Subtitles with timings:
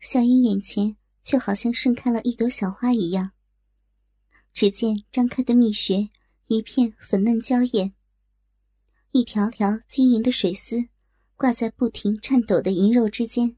[0.00, 3.32] 小影眼前就好像盛开了一朵小花一样。
[4.52, 6.10] 只见张开的蜜穴
[6.46, 7.94] 一片粉嫩娇艳，
[9.12, 10.88] 一条条晶莹的水丝
[11.36, 13.56] 挂在不停颤抖的银肉之间。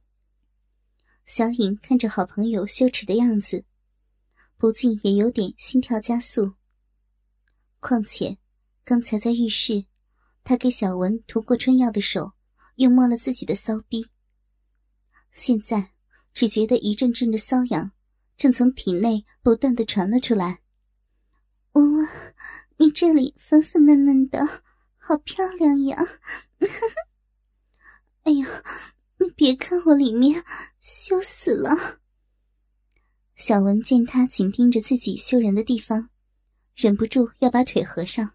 [1.24, 3.64] 小影看着好朋友羞耻的样子，
[4.56, 6.54] 不禁也有点心跳加速。
[7.78, 8.38] 况且，
[8.84, 9.86] 刚才在浴室，
[10.42, 12.32] 他给小文涂过春药的手
[12.74, 14.06] 又摸了自己的骚逼，
[15.32, 15.92] 现在
[16.32, 17.92] 只觉得一阵阵的瘙痒
[18.36, 20.60] 正从体内不断的传了出来。
[21.72, 22.08] 文文，
[22.78, 24.64] 你这里粉粉嫩嫩的，
[24.98, 25.96] 好漂亮呀！
[28.24, 28.62] 哎呀，
[29.18, 30.44] 你别看我里面
[30.78, 32.00] 羞死了。
[33.36, 36.10] 小文见他紧盯着自己羞人的地方，
[36.74, 38.34] 忍不住要把腿合上。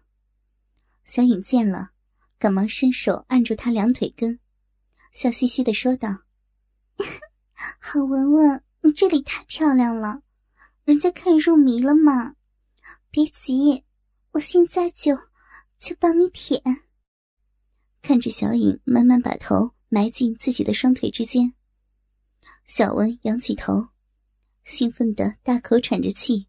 [1.04, 1.90] 小影见了，
[2.38, 4.40] 赶忙伸手按住他两腿根，
[5.12, 6.24] 笑嘻嘻的说道
[7.80, 10.22] ：“好文文，你这里太漂亮了，
[10.84, 12.36] 人家看入迷了嘛。”
[13.10, 13.82] 别急，
[14.32, 15.16] 我现在就
[15.78, 16.62] 就帮你舔。
[18.02, 21.54] 看着小影慢慢把头埋进自己的双腿之间，
[22.64, 23.88] 小文仰起头，
[24.64, 26.46] 兴奋的大口喘着气，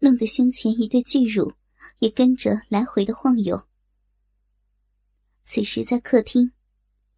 [0.00, 1.54] 弄得胸前一对巨乳
[2.00, 3.66] 也跟着来回的晃悠。
[5.42, 6.52] 此时在客厅，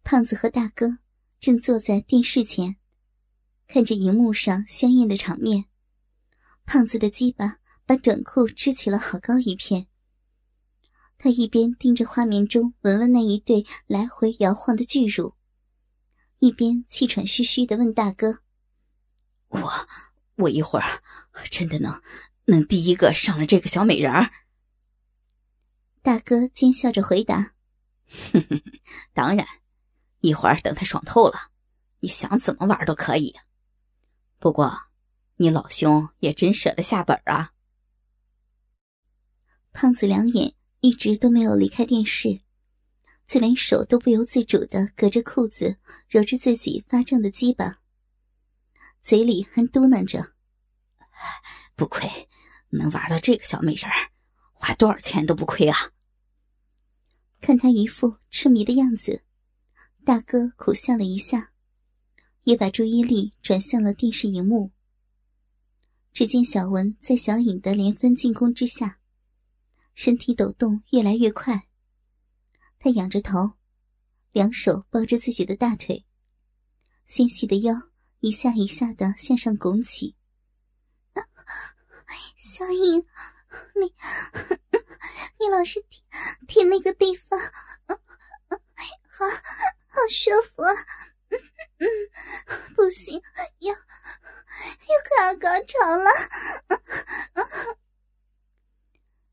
[0.03, 0.99] 胖子和大哥
[1.39, 2.77] 正坐在电视前，
[3.67, 5.65] 看着荧幕上香艳的场面。
[6.65, 7.57] 胖子的鸡巴。
[7.87, 9.87] 把短裤支起了好高一片。
[11.17, 15.35] 他一边盯着画面中文文那一对来回摇晃的巨乳，
[16.39, 18.39] 一边气喘吁吁的问大哥
[19.47, 19.87] ：“我
[20.35, 21.01] 我一会儿
[21.49, 22.01] 真的能
[22.43, 24.29] 能第一个上了这个小美人儿？”
[26.03, 27.53] 大哥奸笑着回答
[28.33, 28.61] ：“哼哼，
[29.13, 29.47] 当然，
[30.19, 31.51] 一会儿等他爽透了，
[31.99, 33.35] 你想怎么玩都可以。
[34.39, 34.77] 不过，
[35.37, 37.53] 你老兄也真舍得下本啊。”
[39.73, 42.41] 胖子两眼一直都没有离开电视，
[43.27, 47.79] 就连手都不由自主的隔着裤子揉着自己发胀的鸡巴，
[49.01, 50.33] 嘴里还嘟囔着
[51.75, 52.09] ：“不亏，
[52.69, 54.09] 能玩到这个小美人儿
[54.53, 55.77] 花多少钱都不亏啊！”
[57.39, 59.23] 看他一副痴迷的样子，
[60.07, 61.51] 大哥苦笑了一下，
[62.43, 64.71] 也把注意力转向了电视荧幕。
[66.13, 69.01] 只见小文在小影的连番进攻之下。
[69.93, 71.67] 身体抖动越来越快，
[72.79, 73.55] 他仰着头，
[74.31, 76.05] 两手抱着自己的大腿，
[77.05, 77.75] 纤细的腰
[78.21, 80.15] 一下一下的向上拱起。
[82.37, 83.05] 小影，
[83.75, 83.91] 你
[85.37, 86.01] 你老是舔
[86.47, 87.37] 舔那个地方，
[87.89, 89.25] 好
[89.97, 90.71] 好舒服啊！
[91.79, 91.87] 嗯，
[92.75, 93.19] 不行，
[93.59, 93.77] 要要
[95.09, 96.05] 快要高潮了。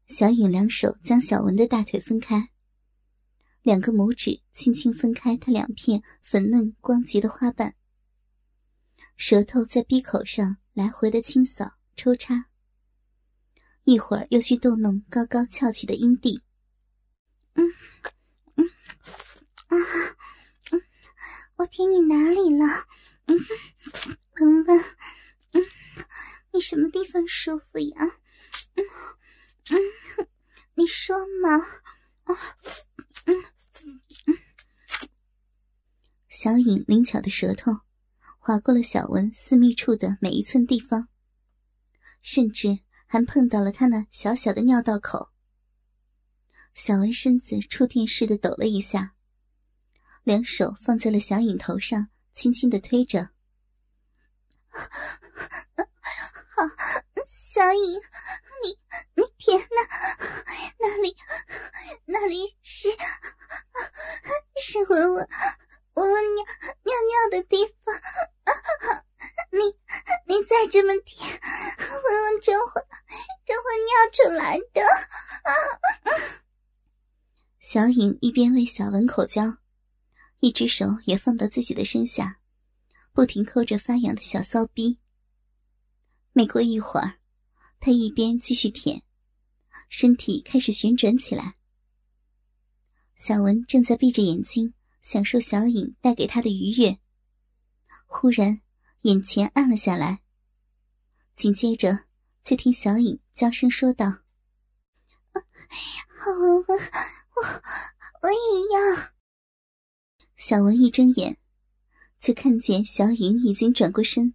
[0.08, 2.48] 小影两手将小文的大腿分开，
[3.60, 7.74] 两个拇指轻轻分开他两片粉嫩光洁的花瓣，
[9.18, 12.46] 舌头在鼻口上来回的清扫抽插，
[13.84, 16.42] 一会儿又去逗弄高高翘起的阴蒂。
[17.52, 17.70] 嗯
[18.56, 18.66] 嗯
[19.66, 19.80] 啊嗯，
[21.56, 22.86] 我舔你哪里了？
[23.26, 23.38] 嗯，
[24.40, 24.84] 文文，
[25.52, 25.62] 嗯，
[26.52, 28.18] 你什么地方舒服呀？
[28.74, 28.84] 嗯。
[29.70, 30.28] 嗯，
[30.74, 31.56] 你说嘛？
[32.24, 32.36] 啊，
[33.26, 33.44] 嗯
[34.26, 34.38] 嗯。
[36.28, 37.72] 小颖灵巧的舌头
[38.38, 41.08] 划过了小文私密处的每一寸地方，
[42.20, 45.30] 甚至还碰到了他那小小的尿道口。
[46.74, 49.13] 小文身子触电似的抖了一下，
[50.24, 53.28] 两手放在了小影头上，轻轻的推着。
[54.70, 54.80] 好，
[57.28, 58.00] 小影，
[58.64, 58.76] 你
[59.14, 59.86] 你舔那，
[60.80, 61.14] 那里
[62.06, 62.88] 那里是
[64.60, 65.28] 是文文
[65.94, 66.44] 文文尿
[66.82, 67.94] 尿尿的地方，
[69.52, 69.58] 你
[70.26, 71.20] 你再这么舔，
[71.78, 72.82] 文文真会
[73.44, 74.82] 真会尿出来的。
[77.60, 79.58] 小影一边为小文口交，
[80.44, 82.38] 一只手也放到自己的身下，
[83.14, 84.98] 不停抠着发痒的小骚逼。
[86.34, 87.18] 没过一会儿，
[87.80, 89.02] 他一边继续舔，
[89.88, 91.56] 身体开始旋转起来。
[93.16, 96.98] 小文正在闭着眼睛享受小影带给他的愉悦，
[98.04, 98.60] 忽然
[99.00, 100.20] 眼前暗了下来。
[101.34, 102.04] 紧接着，
[102.42, 104.10] 就听小影娇声说道
[105.32, 107.42] ：“好文文，我
[108.20, 108.36] 我也
[108.74, 109.14] 要。”
[110.46, 111.38] 小文一睁眼，
[112.20, 114.34] 就看见小颖已经转过身，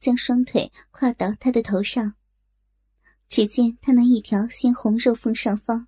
[0.00, 2.14] 将双腿跨到他的头上。
[3.28, 5.86] 只见他那一条鲜红肉缝上方，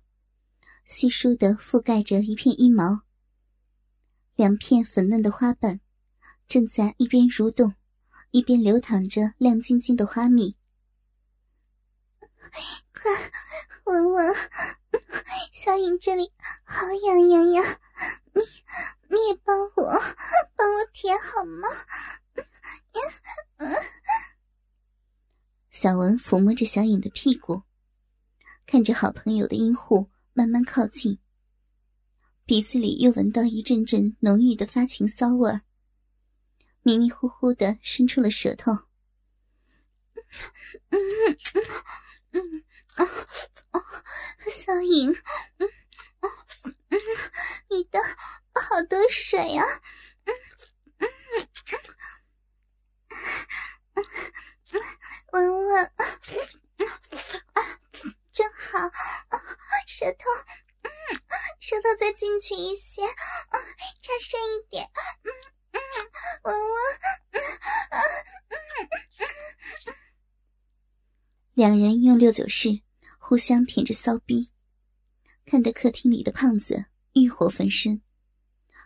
[0.85, 3.01] 稀疏的覆盖着一片阴毛，
[4.37, 5.81] 两片粉嫩的花瓣
[6.47, 7.75] 正在一边蠕动，
[8.29, 10.55] 一边流淌着亮晶晶的花蜜。
[12.95, 13.11] 快，
[13.83, 14.33] 闻闻，
[15.51, 16.31] 小颖这里
[16.63, 17.79] 好痒痒呀！
[18.33, 18.41] 你
[19.09, 19.99] 你也帮我
[20.55, 21.67] 帮我舔好吗？
[25.69, 27.63] 小文抚摸着小颖的屁股，
[28.65, 31.19] 看着好朋友的阴户慢慢靠近，
[32.45, 35.61] 鼻子里又闻到一阵阵浓郁的发情骚味儿，
[36.83, 38.71] 迷迷糊糊的伸出了舌头。
[40.89, 40.99] 嗯
[42.31, 42.63] 嗯嗯
[42.95, 43.05] 啊
[43.71, 43.81] 啊，
[44.49, 45.11] 小颖，
[45.57, 45.67] 嗯
[46.19, 46.29] 啊
[46.89, 46.99] 嗯，
[47.69, 47.99] 你的
[48.53, 49.65] 好多水啊，
[50.25, 50.33] 嗯
[50.99, 51.07] 嗯
[53.93, 54.83] 嗯，
[55.31, 55.99] 闻闻，啊，
[58.31, 58.91] 真好，
[59.87, 60.29] 舌头，
[60.83, 60.91] 嗯，
[61.59, 63.59] 舌头再进去一些，啊，
[64.01, 64.89] 插深一点，
[65.23, 65.31] 嗯
[65.71, 65.79] 嗯，
[66.43, 66.75] 闻闻，
[67.89, 67.99] 啊
[68.49, 68.57] 嗯
[69.87, 69.95] 嗯。
[71.53, 72.79] 两人用六九式
[73.19, 74.49] 互相舔着骚逼，
[75.45, 78.01] 看得客厅里的胖子欲火焚身，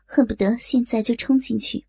[0.06, 1.86] 恨不得现在就冲进去，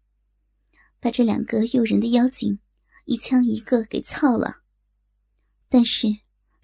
[1.01, 2.59] 把这两个诱人的妖精
[3.07, 4.63] 一枪一个给操了。
[5.71, 6.09] 但是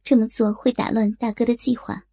[0.04, 2.04] 这么做会打乱大哥的计划，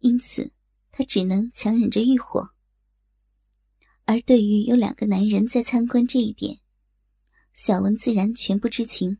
[0.00, 0.52] 因此
[0.92, 2.50] 他只能强忍着欲火。
[4.04, 6.60] 而对于有两个男人在参观这一点，
[7.54, 9.18] 小文自然全不知情。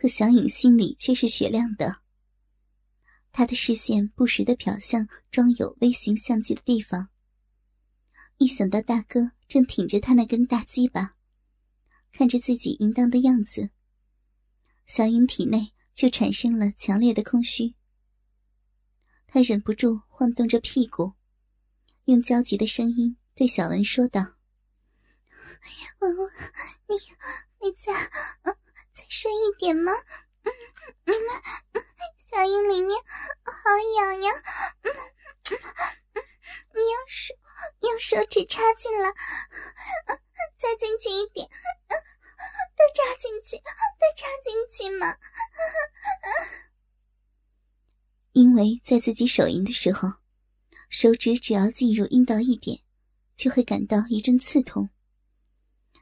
[0.00, 2.02] 可小颖心里却是雪亮的，
[3.32, 7.08] 她的视线不时的瞟向装有微型相机的地方。
[8.36, 11.16] 一想到大哥正挺着他那根大鸡巴，
[12.12, 13.70] 看着自己淫荡的样子，
[14.86, 17.74] 小颖体内就产生了强烈的空虚。
[19.26, 21.14] 她忍不住晃动着屁股，
[22.04, 24.20] 用焦急的声音对小文说道
[25.98, 26.30] ：“文文，
[26.86, 26.94] 你
[27.66, 27.92] 你在？”
[28.98, 29.92] 再深一点吗？
[32.16, 33.00] 小阴里面
[33.44, 33.52] 好
[33.96, 34.34] 痒痒。
[34.82, 35.58] 嗯嗯
[36.14, 36.22] 嗯，
[36.74, 37.32] 你用手
[37.82, 39.12] 用手指插进来，
[40.56, 41.48] 再进去一点，
[41.88, 41.94] 再
[42.92, 45.16] 插进去，再插进去嘛。
[48.32, 50.14] 因为在自己手淫的时候，
[50.88, 52.80] 手指只要进入阴道一点，
[53.36, 54.90] 就会感到一阵刺痛，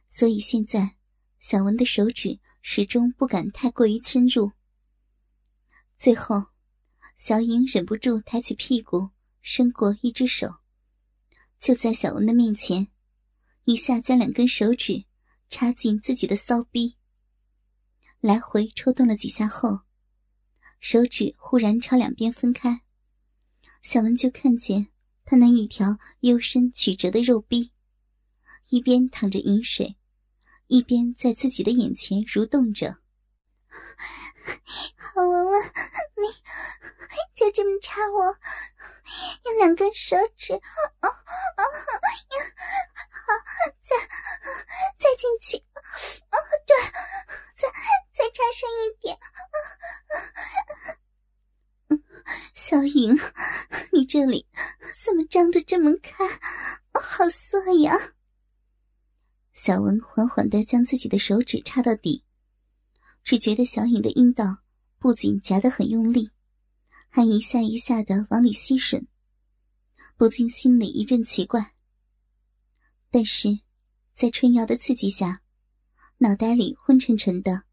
[0.08, 0.96] 所以现在
[1.40, 2.38] 小文的手指。
[2.68, 4.50] 始终不敢太过于深入。
[5.96, 6.46] 最后，
[7.16, 9.10] 小颖忍不住抬起屁股，
[9.40, 10.52] 伸过一只手，
[11.60, 12.88] 就在小文的面前，
[13.66, 15.04] 一下将两根手指
[15.48, 16.96] 插进自己的骚逼，
[18.18, 19.82] 来回抽动了几下后，
[20.80, 22.80] 手指忽然朝两边分开，
[23.82, 24.88] 小文就看见
[25.24, 27.70] 他那一条幽深曲折的肉逼，
[28.70, 29.96] 一边淌着饮水。
[30.68, 32.98] 一边在自己的眼前蠕动着，
[34.96, 35.62] 好闻闻，
[36.16, 36.26] 你
[37.34, 38.36] 就这么插我，
[39.44, 40.58] 用两根手指，哦
[41.08, 42.44] 哦呀，
[43.10, 43.32] 好，
[43.80, 43.96] 再
[44.98, 46.36] 再进去，哦，
[46.66, 46.76] 对，
[47.54, 47.68] 再
[48.12, 49.16] 再插深一点，
[51.90, 52.02] 嗯，
[52.54, 53.16] 小颖，
[53.92, 54.48] 你这里
[55.04, 56.26] 怎么张得这么开？
[56.92, 58.14] 好涩呀！
[59.76, 62.24] 小文缓缓地将自己的手指插到底，
[63.22, 64.62] 只觉得小颖的阴道
[64.98, 66.30] 不仅夹得很用力，
[67.10, 69.04] 还一下一下的往里吸吮，
[70.16, 71.74] 不禁心里一阵奇怪。
[73.10, 73.58] 但是，
[74.14, 75.42] 在春瑶的刺激下，
[76.16, 77.64] 脑袋里昏沉沉的，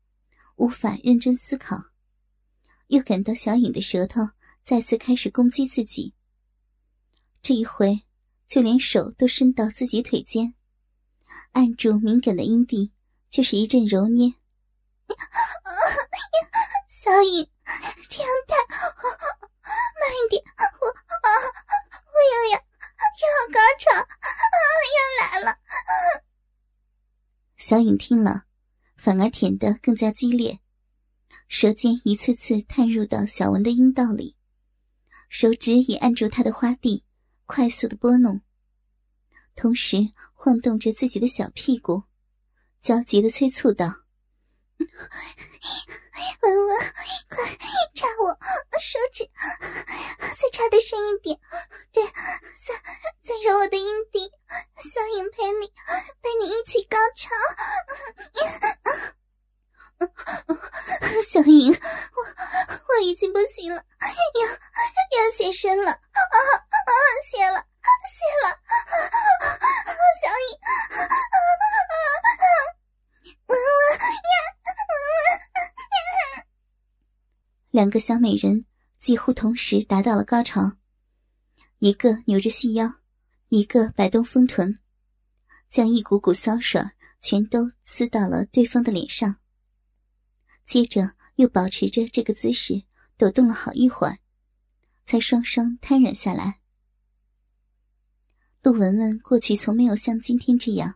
[0.58, 1.86] 无法认真思考，
[2.88, 4.20] 又感到小颖的舌头
[4.62, 6.14] 再次开始攻击自己。
[7.42, 8.02] 这一回，
[8.50, 10.54] 就连手都伸到自己腿间。
[11.52, 12.94] 按住敏感的阴蒂，
[13.30, 14.34] 就是一阵揉捏。
[16.88, 17.50] 小颖，
[18.10, 18.56] 这样太……
[20.00, 21.28] 慢一点，我啊，
[22.14, 24.28] 我又要要高潮啊，
[24.96, 25.58] 要来了！
[27.58, 28.44] 小颖听了，
[28.98, 30.60] 反而舔得更加激烈，
[31.48, 34.36] 舌尖一次次探入到小文的阴道里，
[35.30, 37.06] 手指也按住他的花蒂，
[37.46, 38.42] 快速的拨弄。
[39.56, 39.98] 同时
[40.34, 42.04] 晃动着自己的小屁股，
[42.82, 43.86] 焦急的催促道
[46.42, 46.78] ：“文文，
[47.30, 47.46] 快
[47.94, 48.38] 插我
[48.80, 49.30] 手指，
[49.60, 51.40] 再插的深一点。
[51.92, 52.12] 对，再
[53.22, 54.30] 再揉我的阴蒂，
[54.84, 55.72] 小影陪你
[56.22, 57.30] 陪你一起高潮。
[61.32, 61.78] 小影，我
[62.90, 63.86] 我已经不行了，
[64.42, 66.92] 要要写生了啊啊！
[67.32, 68.48] 写了谢了，
[70.22, 70.52] 小影，
[73.48, 73.62] 文文
[74.08, 74.12] 呀！
[77.72, 78.66] 两个小美人
[79.00, 80.78] 几乎同时达到了高潮，
[81.80, 83.02] 一个扭着细腰，
[83.50, 84.80] 一个摆动丰臀，
[85.70, 86.82] 将一股股骚水
[87.20, 89.38] 全都呲到了对方的脸上。
[90.66, 92.84] 接着又保持着这个姿势
[93.18, 94.20] 抖动了好一会儿，
[95.04, 96.63] 才双双瘫软下来。
[98.64, 100.96] 陆文文过去从没有像今天这样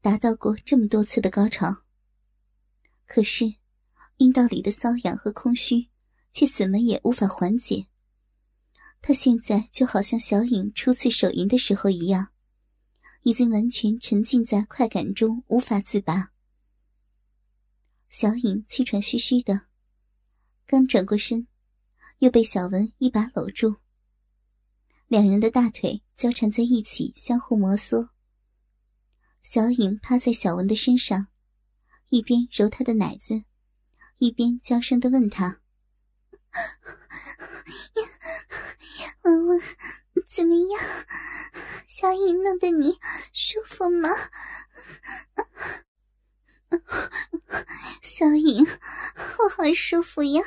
[0.00, 1.84] 达到过这么多次的高潮，
[3.06, 3.54] 可是
[4.16, 5.88] 阴道里的瘙痒和空虚
[6.32, 7.86] 却怎么也无法缓解。
[9.00, 12.32] 她现在就好像小影初次手淫的时候一样，
[13.22, 16.32] 已经完全沉浸在快感中无法自拔。
[18.08, 19.68] 小影气喘吁吁的，
[20.66, 21.46] 刚转过身，
[22.18, 23.76] 又被小文一把搂住。
[25.10, 28.10] 两人的大腿交缠在一起，相互摩挲。
[29.42, 31.26] 小影趴在小文的身上，
[32.10, 33.42] 一边揉他的奶子，
[34.18, 35.62] 一边娇声的问他
[39.22, 39.60] ：“文文，
[40.28, 40.80] 怎么样？
[41.88, 42.96] 小影弄得你
[43.32, 44.10] 舒服吗？”
[48.00, 50.40] 小影，我好舒服呀！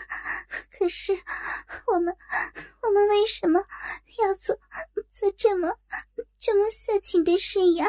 [0.71, 1.11] 可是
[1.93, 2.17] 我们，
[2.81, 4.57] 我们为什么要做
[5.11, 5.77] 做这么
[6.39, 7.85] 这么色情的事呀？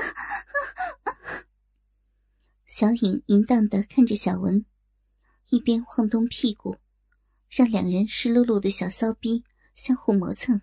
[2.68, 4.66] 小影淫荡的看着小文，
[5.48, 6.76] 一边晃动屁股，
[7.48, 9.42] 让两人湿漉漉的小骚逼
[9.74, 10.60] 相互磨蹭，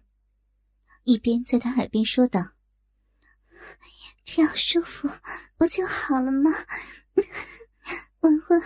[1.04, 2.52] 一边在他耳边说道
[4.24, 5.10] ：“这样舒服
[5.58, 6.52] 不就好了吗？”
[8.22, 8.64] 文文，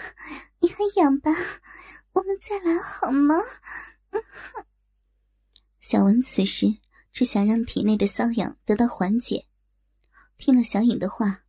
[0.60, 1.32] 你还痒吧？
[2.12, 3.36] 我们再来好吗？
[5.81, 6.77] 小文此时
[7.12, 9.45] 只想让体内的瘙痒得到缓解。
[10.38, 11.43] 听了小影的话，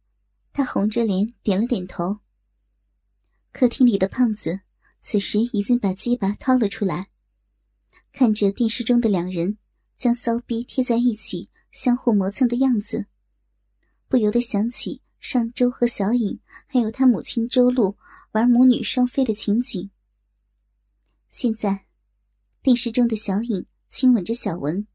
[0.52, 2.18] 他红着脸点了点头。
[3.52, 4.60] 客厅里的胖子
[5.00, 7.08] 此时已经把鸡巴掏了出来，
[8.12, 9.58] 看着电视中的两人
[9.96, 13.06] 将骚逼贴在一起相互磨蹭的样子，
[14.08, 15.02] 不由得想起。
[15.18, 17.96] 上周和小影还有他母亲周露
[18.32, 19.90] 玩母女双飞的情景。
[21.30, 21.85] 现在，
[22.66, 24.88] 电视中的小影亲吻着小文，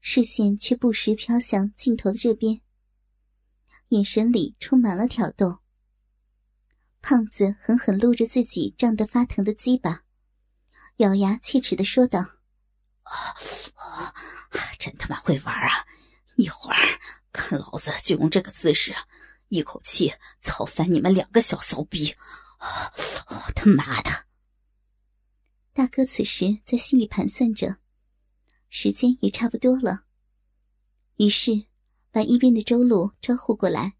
[0.00, 2.62] 视线却不时飘向镜头的这边，
[3.88, 5.58] 眼神里充满了挑逗。
[7.02, 10.04] 胖子狠狠撸着自己胀得发疼的鸡巴，
[10.96, 12.18] 咬牙切齿的说道
[13.04, 14.14] ：“啊，
[14.78, 15.84] 真他妈会玩啊！
[16.36, 16.78] 一会儿
[17.30, 18.94] 看老子就用这个姿势。”
[19.48, 22.16] 一口气操翻你们两个小骚逼！
[22.58, 24.29] 我他妈的！
[25.80, 27.78] 大哥此时在心里盘算着，
[28.68, 30.04] 时间也差不多了，
[31.16, 31.52] 于是
[32.10, 33.94] 把一边的周璐招呼过来，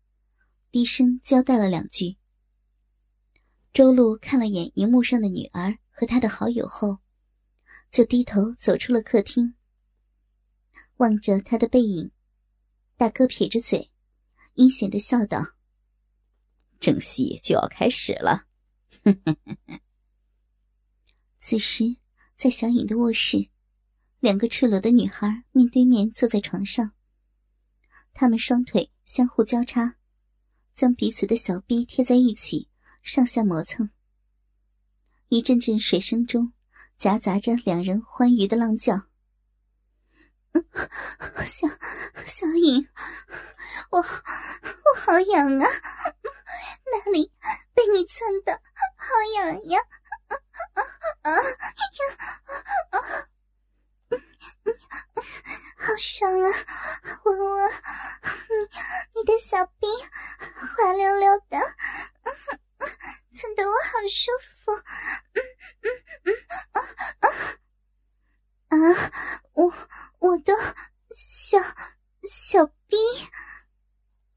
[0.70, 2.18] 低声交代了两句。
[3.72, 6.98] 周璐看了眼荧幕上的女儿和他的好友后，
[7.90, 9.54] 就低头走出了客厅，
[10.98, 12.10] 望着他的背影，
[12.98, 13.90] 大哥撇着嘴。
[14.52, 15.42] 阴险的笑道
[16.78, 18.44] ：“正戏就要开始了。”
[21.50, 21.96] 此时，
[22.36, 23.48] 在小影的卧室，
[24.20, 26.92] 两个赤裸的女孩面对面坐在床上，
[28.12, 29.96] 她们双腿相互交叉，
[30.76, 32.68] 将彼此的小臂贴在一起，
[33.02, 33.90] 上下磨蹭。
[35.28, 36.52] 一阵阵水声中，
[36.96, 39.09] 夹杂着两人欢愉的浪叫。
[41.44, 41.68] 小
[42.26, 42.88] 小影，
[43.90, 45.66] 我我好痒啊！
[46.92, 47.30] 哪里
[47.74, 48.60] 被你蹭的
[48.96, 49.04] 好
[49.36, 49.80] 痒呀？
[50.28, 50.36] 啊
[50.74, 50.82] 啊
[51.22, 51.30] 啊！
[55.78, 56.50] 好爽啊！
[57.24, 57.72] 文文，
[58.48, 59.86] 你你的小臂
[60.76, 61.58] 滑溜溜的，
[63.34, 64.72] 蹭得我好舒服。
[65.34, 65.40] 嗯
[65.82, 65.88] 嗯
[66.24, 66.34] 嗯
[66.72, 66.78] 啊
[67.20, 67.26] 啊！
[68.68, 68.76] 啊，
[69.54, 69.72] 我
[70.18, 70.52] 我的
[71.10, 71.58] 小
[72.22, 72.96] 小逼，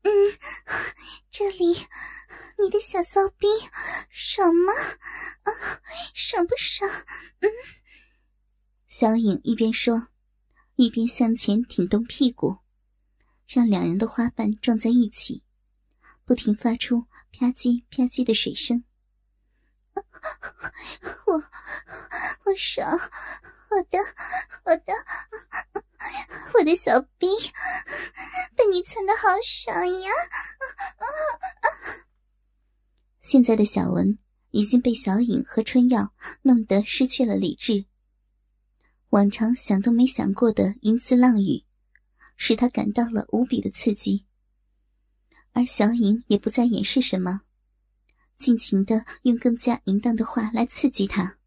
[0.04, 0.10] 嗯，
[1.30, 1.88] 这里
[2.58, 3.48] 你的小骚逼
[4.10, 4.74] 爽吗？
[5.44, 5.82] 啊，
[6.16, 6.90] 爽不爽？
[7.42, 7.52] 嗯，
[8.88, 10.10] 小影一边说，
[10.76, 12.58] 一边向前挺动屁股，
[13.48, 15.42] 让两人的花瓣撞在一起，
[16.26, 18.84] 不停发出啪叽啪叽的水声。
[21.26, 21.42] 我
[22.44, 22.92] 我爽，
[23.70, 24.00] 我的
[24.66, 24.94] 我的
[26.56, 27.26] 我的小逼
[28.58, 30.12] 被你蹭的好爽呀！
[33.22, 34.20] 现在的小文
[34.52, 37.86] 已经被小影和春药弄得失去了理智。
[39.14, 41.64] 往常想都没想过的淫词浪语，
[42.36, 44.26] 使他感到了无比的刺激。
[45.52, 47.42] 而小影也不再掩饰什么，
[48.40, 51.38] 尽情的用更加淫荡的话来刺激他。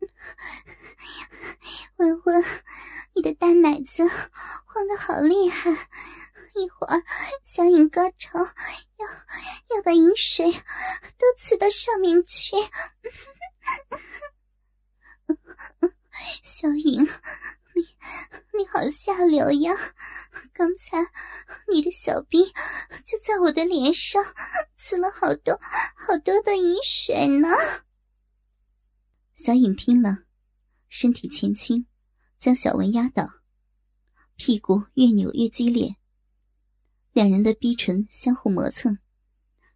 [1.94, 2.44] 文文，
[3.14, 4.02] 你的大奶子
[4.66, 7.00] 晃得好厉害，一会儿
[7.44, 9.06] 小影高潮要
[9.76, 12.56] 要把饮水都刺到上面去。
[16.42, 17.02] 小影，
[17.74, 17.82] 你
[18.58, 19.72] 你好下流呀！
[20.52, 20.98] 刚才
[21.72, 22.44] 你的小兵
[23.04, 24.22] 就在我的脸上
[24.78, 25.56] 呲了好多
[25.96, 27.48] 好多的饮水呢。
[29.34, 30.24] 小影听了，
[30.88, 31.86] 身体前倾，
[32.38, 33.28] 将小文压倒，
[34.34, 35.96] 屁股越扭越激烈，
[37.12, 38.98] 两人的逼唇相互磨蹭，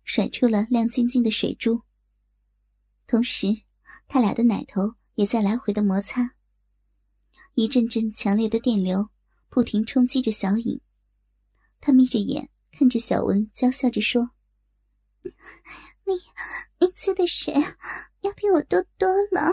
[0.03, 1.83] 甩出了亮晶晶的水珠。
[3.07, 3.63] 同时，
[4.09, 6.35] 他俩的奶头也在来回的摩擦。
[7.55, 9.11] 一阵阵强烈的电流
[9.49, 10.81] 不停冲击着小影，
[11.81, 14.31] 他眯着眼看着小文，娇笑着说
[16.05, 16.15] ：“你
[16.79, 17.53] 你刺的谁
[18.23, 19.53] 要比我多多了，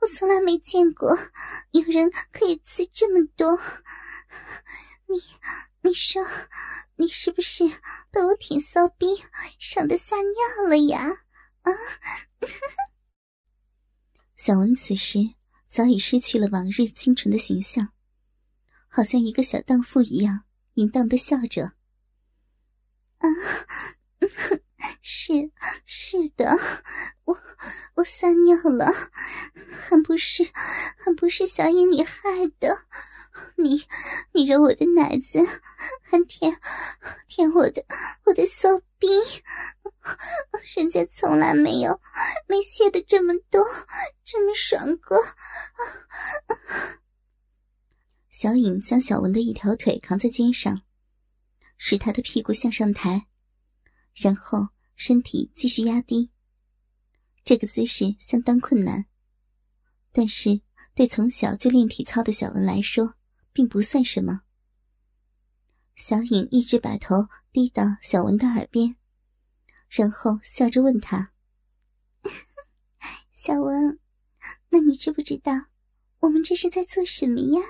[0.00, 1.16] 我从来没见过
[1.70, 3.58] 有人可以刺这么多。
[5.06, 5.20] 你
[5.82, 6.22] 你说
[6.96, 7.64] 你是不是
[8.10, 9.06] 被我舔骚逼
[9.58, 11.08] 爽的撒尿了呀？”
[11.62, 11.72] 啊！
[14.46, 15.20] 小文此时。
[15.66, 17.88] 早已失去了往日清纯的形象，
[18.88, 21.72] 好像一个小荡妇一样淫荡的笑着。
[23.16, 23.26] 啊，
[25.00, 25.50] 是
[25.86, 26.56] 是的，
[27.24, 27.36] 我
[27.94, 28.92] 我撒尿了，
[29.88, 32.86] 还不是还不是小影你害的，
[33.56, 33.82] 你
[34.32, 35.40] 你揉我的奶子，
[36.02, 36.54] 还舔
[37.26, 37.84] 舔我的
[38.26, 38.68] 我的骚
[39.04, 39.42] 逼。
[40.74, 42.00] 人家从来没有
[42.48, 43.62] 没泄的这么多，
[44.24, 45.18] 这么爽过。
[48.30, 50.82] 小影将小文的一条腿扛在肩上，
[51.76, 53.26] 使他的屁股向上抬，
[54.14, 56.30] 然后身体继续压低。
[57.44, 59.04] 这个姿势相当困难，
[60.12, 60.60] 但是
[60.94, 63.14] 对从小就练体操的小文来说，
[63.52, 64.43] 并不算什么。
[65.96, 68.96] 小影一直把头低到小文的耳边。
[69.88, 71.32] 然后笑着问他
[73.30, 74.00] ：“小文，
[74.70, 75.52] 那你知不知道
[76.20, 77.62] 我们这是在做什么呀？”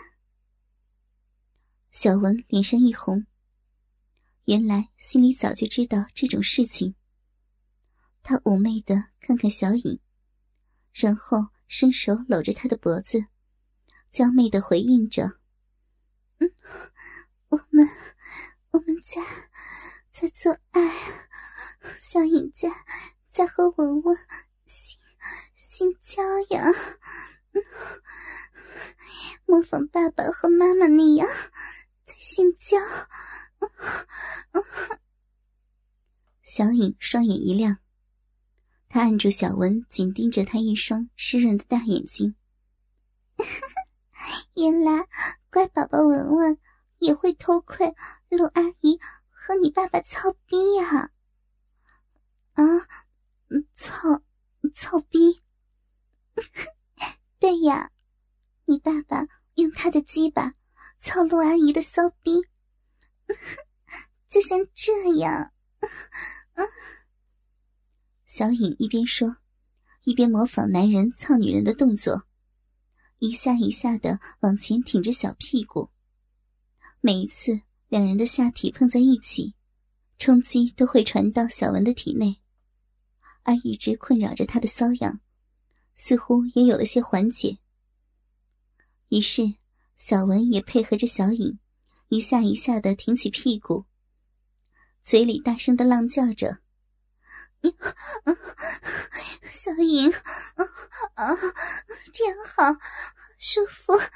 [1.93, 3.27] 小文脸上一红，
[4.47, 6.95] 原来心里早就知道这种事情。
[8.23, 10.01] 他妩媚的看看小影，
[10.93, 13.27] 然后伸手搂着她的脖子，
[14.11, 15.41] 娇媚的回应着
[16.41, 16.51] ：“嗯，
[17.49, 17.87] 我们
[18.75, 19.23] 我们在
[20.11, 20.83] 在做爱。”
[22.01, 22.69] 小影在
[23.31, 24.17] 在和文文
[24.67, 24.99] 性
[25.55, 26.65] 性交呀，
[29.47, 31.29] 模仿爸爸和妈妈那样
[32.05, 32.77] 在性交。
[36.43, 37.79] 小影双眼一亮，
[38.89, 42.35] 他按住小文，紧盯着他一双湿润的大眼睛。
[44.55, 45.07] 原来
[45.51, 46.59] 乖宝宝文文
[47.05, 47.95] 也会偷窥
[48.31, 51.11] 陆阿姨和你爸爸操逼呀！
[52.55, 52.65] 啊，
[53.75, 54.23] 操，
[54.73, 55.43] 操逼！
[57.39, 57.91] 对呀，
[58.65, 60.55] 你爸爸用他的鸡巴
[60.99, 62.41] 操陆阿姨的骚逼，
[64.31, 65.53] 就像这样。
[68.27, 69.37] 小影一边说，
[70.05, 72.27] 一边模仿男人操女人的动作，
[73.19, 75.91] 一下一下的往前挺着小屁股。
[77.07, 79.55] 每一次两人的下体碰在一起，
[80.19, 82.41] 冲击都会传到小文的体内。
[83.43, 85.21] 而一直困扰着他的瘙痒，
[85.95, 87.59] 似乎也有了些缓解。
[89.11, 89.57] 于是，
[89.99, 91.59] 小文也配合着小影，
[92.09, 93.85] 一下一下的挺起屁股，
[95.05, 96.61] 嘴里大声的浪叫着
[99.53, 100.11] ：“小影，
[101.17, 101.37] 啊，
[102.15, 102.65] 真好，
[103.47, 104.07] 舒服，好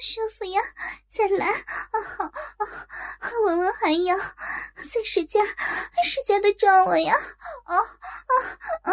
[0.00, 0.62] 舒服呀！
[1.12, 1.98] 再来，啊
[3.18, 5.44] 啊，文文还要再使劲，
[6.04, 7.12] 使劲的撞我呀！
[7.64, 8.92] 啊啊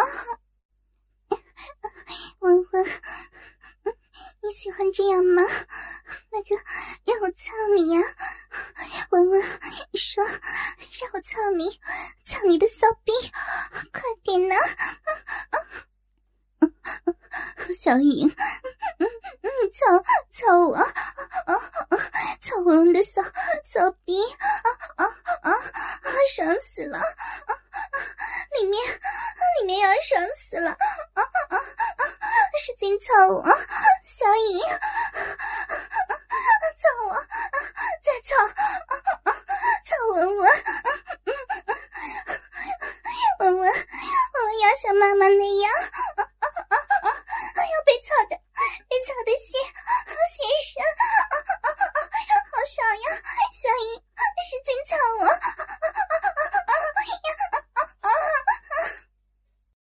[2.40, 3.02] 文文，
[4.42, 5.40] 你喜欢这样吗？
[6.32, 8.02] 那就让我操你呀，
[9.10, 9.40] 文文，
[9.94, 11.80] 说让我操你，
[12.26, 13.12] 操你的骚逼，
[13.92, 14.56] 快点呐！
[14.56, 14.82] 啊
[15.50, 15.56] 啊
[17.80, 18.28] 小颖，
[18.98, 19.06] 嗯
[19.42, 21.54] 嗯，操操我，啊
[21.90, 21.98] 啊，